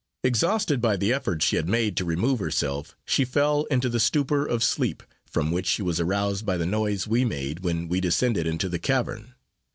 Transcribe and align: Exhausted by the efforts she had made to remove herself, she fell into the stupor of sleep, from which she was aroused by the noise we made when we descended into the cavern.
Exhausted 0.23 0.81
by 0.81 0.97
the 0.97 1.13
efforts 1.13 1.45
she 1.45 1.57
had 1.57 1.69
made 1.69 1.95
to 1.95 2.03
remove 2.05 2.39
herself, 2.39 2.95
she 3.05 3.23
fell 3.23 3.65
into 3.65 3.87
the 3.87 3.99
stupor 3.99 4.43
of 4.47 4.63
sleep, 4.63 5.03
from 5.29 5.51
which 5.51 5.67
she 5.67 5.83
was 5.83 5.99
aroused 5.99 6.43
by 6.43 6.57
the 6.57 6.65
noise 6.65 7.05
we 7.07 7.23
made 7.23 7.59
when 7.59 7.87
we 7.87 8.01
descended 8.01 8.47
into 8.47 8.67
the 8.67 8.79
cavern. 8.79 9.35